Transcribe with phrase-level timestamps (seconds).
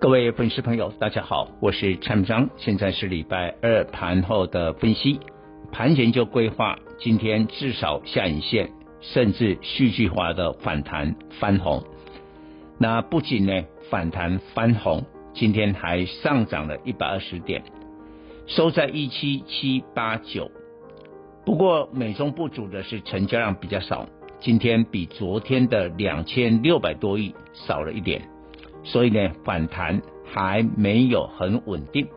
[0.00, 5.20] 各位粉丝朋友，大家好，我是蔡章，现在是礼拜二盘后的分析，
[5.70, 8.70] 盘前就规划今天至少下影线，
[9.02, 11.84] 甚至戏剧化的反弹翻红。
[12.78, 17.62] 那不仅呢反弹翻红，今天还上涨了一百二十点，
[18.46, 20.50] 收在一七七八九。
[21.44, 24.06] 不过美中不足的是成交量比较少。
[24.40, 28.22] 今天比昨天的两千六百多亿少了一点，
[28.82, 32.08] 所以呢，反弹还没有很稳定。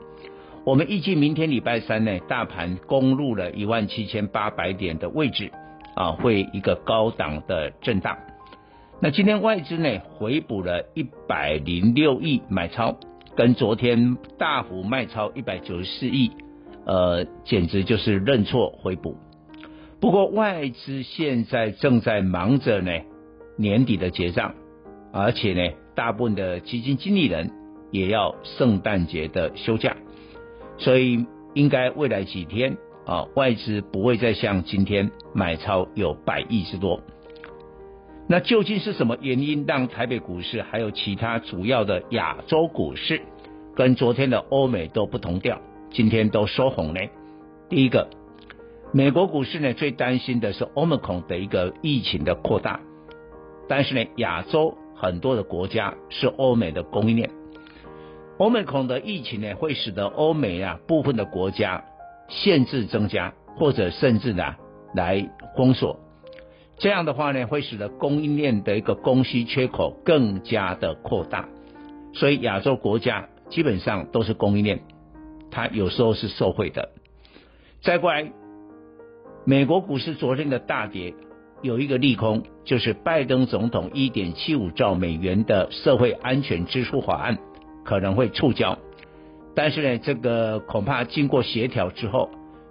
[0.66, 5.52] 我们预计明天礼拜三呢，大盘攻入了一万七千八百点的位置，
[5.96, 8.18] 啊，会一个高档的震荡。
[9.02, 12.96] 那今天外资呢，回补了一百零六亿买超，
[13.36, 16.32] 跟昨天大幅卖超一百九十四亿，
[16.86, 19.18] 呃，简直就是认错回补。
[20.00, 22.92] 不过外资现在正在忙着呢，
[23.58, 24.56] 年底的结账，
[25.12, 27.52] 而且呢，大部分的基金经理人
[27.92, 29.96] 也要圣诞节的休假，
[30.78, 37.02] 所以应该未来几天啊，外资不会再像今天买超有百亿之多。
[38.28, 43.22] 那究竟是什么原因让台北股市还有其他主要的亚洲股市
[43.76, 45.60] 跟昨天的欧美都不同调，
[45.92, 47.02] 今天都收红呢？
[47.70, 48.10] 第一个。
[48.96, 52.80] 美国股市呢，最担心的是 Omicron 的一个疫情的扩大，
[53.68, 57.30] 但是呢，亚洲很多的国家是欧美的供应链
[58.38, 61.84] ，Omicron 的疫情呢，会使得欧美啊部分的国家
[62.30, 64.56] 限制增加，或者甚至呢
[64.96, 66.00] 来封锁，
[66.78, 71.50] 这样的话呢，会使得供应链的一个供需缺口更加的扩大，
[72.14, 74.82] 所以亚洲国家基本上都是供应链，
[75.52, 76.90] 它有时候是受惠的，
[77.82, 78.32] 再过来。
[79.46, 81.14] 美国股市昨天的大跌，
[81.64, 87.38] 有一个利空，就是拜登总统一点七五兆美元的社会安全支出法案
[87.86, 88.78] 可能会触礁，
[89.56, 92.30] 但是呢，这个恐怕经过协调之后，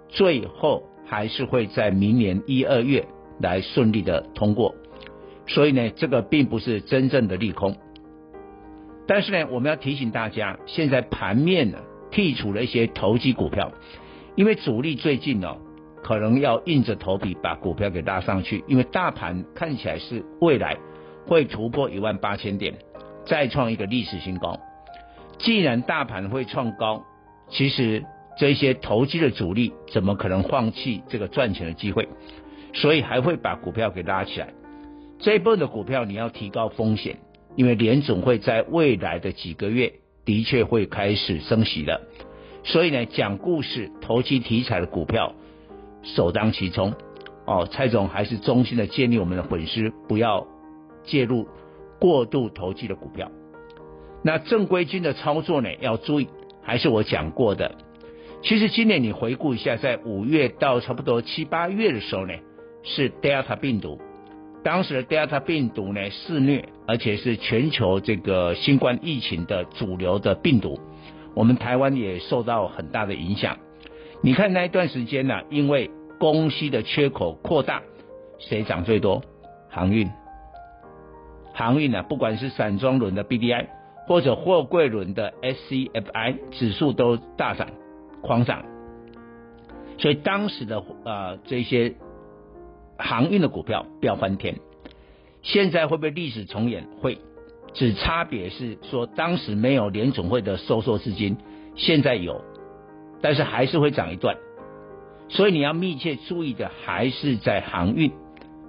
[0.09, 3.07] 最后还是会在明年一二月
[3.39, 4.75] 来顺利的通过，
[5.47, 7.75] 所以呢，这个并不是真正的利空。
[9.07, 11.79] 但是呢，我们要提醒大家，现在盘面呢
[12.11, 13.71] 剔除了一些投机股票，
[14.35, 15.57] 因为主力最近呢、哦。
[16.03, 20.77] 可能要硬着头皮把股票给拉上去，因为大盘看起来是未来
[21.25, 22.73] 会突破一万八千点，
[23.25, 24.59] 再创一个历史新高。
[25.39, 27.05] 既然大盘会创高，
[27.49, 28.03] 其实
[28.37, 32.09] 这些投机的主力怎么可能放弃这个赚钱的机会？
[32.73, 34.49] 所以还会把股票给拉起来。
[35.19, 37.19] 这一波的股票你要提高风险，
[37.55, 39.93] 因为联总会在未来的几个月
[40.25, 42.01] 的确会开始升息了。
[42.65, 45.33] 所以呢，讲故事、投机题材的股票。
[46.03, 46.93] 首当其冲，
[47.45, 50.45] 哦，蔡总还是衷心的建议我们的粉丝不要
[51.03, 51.47] 介入
[51.99, 53.31] 过度投机的股票。
[54.21, 56.27] 那正规军的操作呢，要注意，
[56.61, 57.75] 还是我讲过的。
[58.41, 62.33] 其实今年你回顾一下，在五月到差不多七八月的时候呢，
[62.83, 63.99] 是 Delta 病毒，
[64.63, 70.77] 当时的 Delta 病毒呢肆虐，而且是全球这个新冠疫情的主流的病毒，
[71.33, 73.57] 我们台湾也受到很大的影响。
[74.25, 77.81] 你看那一段时间呢、因为供需的缺口扩大，
[78.39, 79.21] 谁涨最多？
[79.69, 80.09] 航运，
[81.53, 83.67] 航运呢、不管是散装轮的 BDI
[84.07, 87.67] 或者货柜轮的 SCFI 指数都大涨，
[88.21, 88.63] 狂涨。
[89.97, 91.95] 所以当时的呃这些
[92.97, 94.55] 航运的股票飙翻天。
[95.41, 96.87] 现在会不会历史重演？
[97.01, 97.17] 会，
[97.73, 101.35] 只差别是说当时没有联总会的收缩资金，
[101.75, 102.41] 现在有。
[103.23, 104.35] 但是还是会涨一段，
[105.29, 108.11] 所以你要密切注意的还是在航运。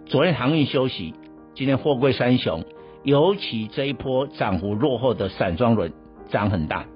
[0.07, 1.13] 昨天航运休息，
[1.57, 2.65] 今天货柜三雄，
[3.03, 5.93] 尤其这一波涨幅落后的散装轮
[6.31, 6.87] 涨很大。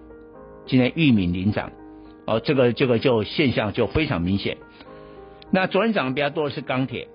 [0.67, 1.73] 今天玉米领涨，
[2.27, 4.57] 哦，这个这个就现象就非常明显。
[5.51, 7.09] 那昨天涨得比较多的是钢铁，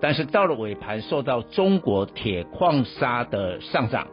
[0.00, 4.06] 但是到了尾盘受到中国铁矿砂的上涨，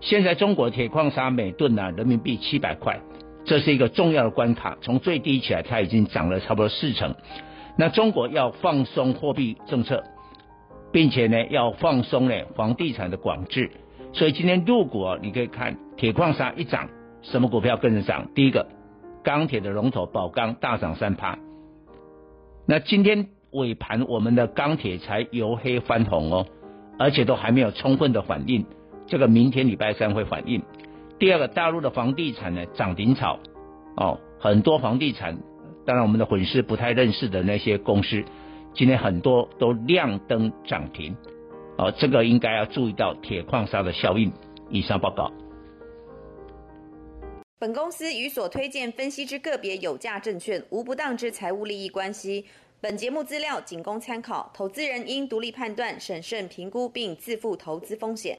[0.00, 2.98] 现在中国铁矿砂每吨呢人民币七百块。
[3.48, 7.14] 这是一个重要的关卡，从最低起来，它已经涨了差不多四成。
[7.78, 10.04] 那中国要放松货币政策，
[10.92, 13.70] 并且呢要放松呢房地产的管制，
[14.12, 16.90] 所以今天入股，你可以看铁矿砂一涨，
[17.22, 18.28] 什么股票跟着涨？
[18.34, 18.68] 第一个，
[19.24, 21.38] 钢铁的龙头宝钢大涨三趴。
[22.66, 26.46] 那今天尾盘我们的钢铁才由黑翻红哦，
[26.98, 28.66] 而且都还没有充分的反应，
[29.06, 30.62] 这个明天礼拜三会反应。
[31.18, 33.38] 第二个，大陆的房地产呢涨停潮
[33.96, 35.38] 哦，很多房地产，
[35.84, 38.24] 当然我们的粉丝不太认识的那些公司，
[38.74, 41.16] 今天很多都亮灯涨停
[41.76, 44.32] 哦，这个应该要注意到铁矿砂的效应。
[44.70, 45.32] 以上报告。
[47.58, 52.44] 本公司与所推荐分析之个别有价证券无不当之财务利益关系。
[52.80, 58.36] 本节目资料仅供参考，投资人应独立判断、审慎评估并自负投资风险。